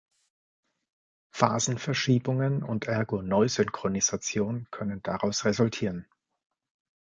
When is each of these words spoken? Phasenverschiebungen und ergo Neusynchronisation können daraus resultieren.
Phasenverschiebungen 1.31 2.63
und 2.63 2.85
ergo 2.87 3.21
Neusynchronisation 3.21 4.65
können 4.71 5.03
daraus 5.03 5.45
resultieren. 5.45 6.07